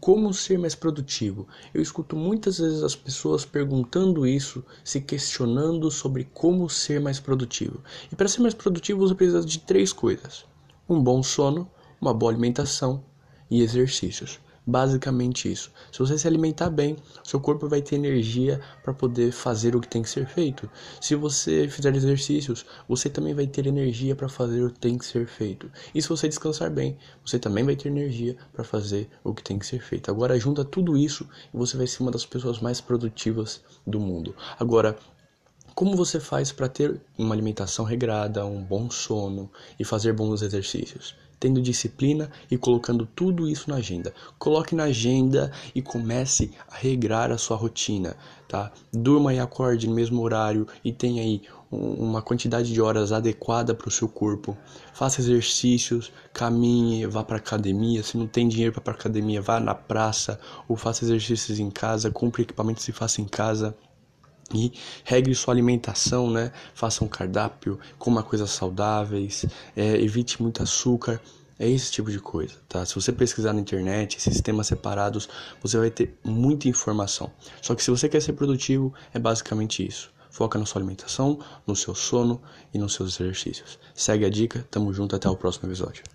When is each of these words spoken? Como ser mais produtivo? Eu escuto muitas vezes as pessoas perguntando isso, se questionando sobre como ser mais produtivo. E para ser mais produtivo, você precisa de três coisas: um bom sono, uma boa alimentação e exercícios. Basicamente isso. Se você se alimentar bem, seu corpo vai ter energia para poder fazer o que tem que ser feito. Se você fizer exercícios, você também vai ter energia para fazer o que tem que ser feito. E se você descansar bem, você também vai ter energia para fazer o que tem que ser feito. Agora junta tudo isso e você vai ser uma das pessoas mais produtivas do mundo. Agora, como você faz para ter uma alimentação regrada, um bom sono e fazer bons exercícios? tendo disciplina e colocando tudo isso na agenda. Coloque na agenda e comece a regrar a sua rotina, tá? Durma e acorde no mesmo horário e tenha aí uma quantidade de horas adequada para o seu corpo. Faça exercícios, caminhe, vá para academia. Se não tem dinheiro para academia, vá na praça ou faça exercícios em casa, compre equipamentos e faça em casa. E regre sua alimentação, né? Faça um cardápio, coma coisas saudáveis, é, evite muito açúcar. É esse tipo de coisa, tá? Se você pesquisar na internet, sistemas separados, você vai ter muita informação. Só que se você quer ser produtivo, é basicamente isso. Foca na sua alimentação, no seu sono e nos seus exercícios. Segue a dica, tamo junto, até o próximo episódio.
Como 0.00 0.32
ser 0.32 0.58
mais 0.58 0.76
produtivo? 0.76 1.48
Eu 1.74 1.82
escuto 1.82 2.14
muitas 2.14 2.58
vezes 2.58 2.84
as 2.84 2.94
pessoas 2.94 3.44
perguntando 3.44 4.26
isso, 4.26 4.64
se 4.84 5.00
questionando 5.00 5.90
sobre 5.90 6.24
como 6.32 6.70
ser 6.70 7.00
mais 7.00 7.18
produtivo. 7.18 7.82
E 8.10 8.14
para 8.14 8.28
ser 8.28 8.40
mais 8.40 8.54
produtivo, 8.54 9.00
você 9.00 9.14
precisa 9.14 9.44
de 9.44 9.58
três 9.58 9.92
coisas: 9.92 10.44
um 10.88 11.02
bom 11.02 11.20
sono, 11.22 11.68
uma 12.00 12.14
boa 12.14 12.30
alimentação 12.30 13.02
e 13.50 13.60
exercícios. 13.60 14.38
Basicamente 14.68 15.50
isso. 15.50 15.72
Se 15.90 15.98
você 15.98 16.18
se 16.18 16.28
alimentar 16.28 16.68
bem, 16.68 16.94
seu 17.24 17.40
corpo 17.40 17.66
vai 17.66 17.80
ter 17.80 17.94
energia 17.94 18.60
para 18.82 18.92
poder 18.92 19.32
fazer 19.32 19.74
o 19.74 19.80
que 19.80 19.88
tem 19.88 20.02
que 20.02 20.10
ser 20.10 20.26
feito. 20.26 20.68
Se 21.00 21.14
você 21.14 21.66
fizer 21.70 21.96
exercícios, 21.96 22.66
você 22.86 23.08
também 23.08 23.32
vai 23.32 23.46
ter 23.46 23.66
energia 23.66 24.14
para 24.14 24.28
fazer 24.28 24.62
o 24.62 24.70
que 24.70 24.78
tem 24.78 24.98
que 24.98 25.06
ser 25.06 25.26
feito. 25.26 25.70
E 25.94 26.02
se 26.02 26.08
você 26.10 26.28
descansar 26.28 26.70
bem, 26.70 26.98
você 27.24 27.38
também 27.38 27.64
vai 27.64 27.76
ter 27.76 27.88
energia 27.88 28.36
para 28.52 28.62
fazer 28.62 29.08
o 29.24 29.32
que 29.32 29.42
tem 29.42 29.58
que 29.58 29.64
ser 29.64 29.80
feito. 29.80 30.10
Agora 30.10 30.38
junta 30.38 30.62
tudo 30.66 30.98
isso 30.98 31.26
e 31.54 31.56
você 31.56 31.74
vai 31.74 31.86
ser 31.86 32.02
uma 32.02 32.12
das 32.12 32.26
pessoas 32.26 32.60
mais 32.60 32.78
produtivas 32.78 33.62
do 33.86 33.98
mundo. 33.98 34.36
Agora, 34.58 34.98
como 35.78 35.94
você 35.94 36.18
faz 36.18 36.50
para 36.50 36.68
ter 36.68 37.00
uma 37.16 37.32
alimentação 37.32 37.84
regrada, 37.84 38.44
um 38.44 38.60
bom 38.60 38.90
sono 38.90 39.48
e 39.78 39.84
fazer 39.84 40.12
bons 40.12 40.42
exercícios? 40.42 41.14
tendo 41.38 41.62
disciplina 41.62 42.28
e 42.50 42.58
colocando 42.58 43.06
tudo 43.06 43.48
isso 43.48 43.70
na 43.70 43.76
agenda. 43.76 44.12
Coloque 44.40 44.74
na 44.74 44.84
agenda 44.84 45.52
e 45.72 45.80
comece 45.80 46.50
a 46.68 46.74
regrar 46.74 47.30
a 47.30 47.38
sua 47.38 47.56
rotina, 47.56 48.16
tá? 48.48 48.72
Durma 48.92 49.32
e 49.32 49.38
acorde 49.38 49.86
no 49.86 49.94
mesmo 49.94 50.20
horário 50.20 50.66
e 50.84 50.92
tenha 50.92 51.22
aí 51.22 51.42
uma 51.70 52.20
quantidade 52.20 52.72
de 52.72 52.80
horas 52.80 53.12
adequada 53.12 53.72
para 53.72 53.86
o 53.86 53.92
seu 53.92 54.08
corpo. 54.08 54.58
Faça 54.92 55.20
exercícios, 55.20 56.10
caminhe, 56.32 57.06
vá 57.06 57.22
para 57.22 57.36
academia. 57.36 58.02
Se 58.02 58.18
não 58.18 58.26
tem 58.26 58.48
dinheiro 58.48 58.80
para 58.80 58.94
academia, 58.94 59.40
vá 59.40 59.60
na 59.60 59.76
praça 59.76 60.40
ou 60.66 60.76
faça 60.76 61.04
exercícios 61.04 61.60
em 61.60 61.70
casa, 61.70 62.10
compre 62.10 62.42
equipamentos 62.42 62.88
e 62.88 62.92
faça 62.92 63.20
em 63.20 63.26
casa. 63.26 63.76
E 64.54 64.72
regre 65.04 65.34
sua 65.34 65.52
alimentação, 65.52 66.30
né? 66.30 66.52
Faça 66.74 67.04
um 67.04 67.08
cardápio, 67.08 67.78
coma 67.98 68.22
coisas 68.22 68.50
saudáveis, 68.50 69.44
é, 69.76 69.96
evite 70.00 70.40
muito 70.42 70.62
açúcar. 70.62 71.20
É 71.58 71.68
esse 71.68 71.90
tipo 71.90 72.08
de 72.10 72.20
coisa, 72.20 72.54
tá? 72.68 72.86
Se 72.86 72.94
você 72.94 73.10
pesquisar 73.10 73.52
na 73.52 73.60
internet, 73.60 74.22
sistemas 74.22 74.68
separados, 74.68 75.28
você 75.60 75.76
vai 75.76 75.90
ter 75.90 76.16
muita 76.22 76.68
informação. 76.68 77.32
Só 77.60 77.74
que 77.74 77.82
se 77.82 77.90
você 77.90 78.08
quer 78.08 78.22
ser 78.22 78.34
produtivo, 78.34 78.94
é 79.12 79.18
basicamente 79.18 79.84
isso. 79.84 80.12
Foca 80.30 80.56
na 80.56 80.64
sua 80.64 80.80
alimentação, 80.80 81.40
no 81.66 81.74
seu 81.74 81.96
sono 81.96 82.40
e 82.72 82.78
nos 82.78 82.94
seus 82.94 83.20
exercícios. 83.20 83.76
Segue 83.92 84.24
a 84.24 84.30
dica, 84.30 84.64
tamo 84.70 84.92
junto, 84.92 85.16
até 85.16 85.28
o 85.28 85.36
próximo 85.36 85.68
episódio. 85.68 86.04